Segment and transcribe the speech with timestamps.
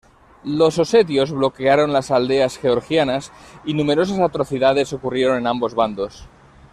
[0.59, 3.31] Los osetios bloquearon las aldeas georgianas
[3.65, 6.27] y numerosas atrocidades ocurrieron en ambos bandos.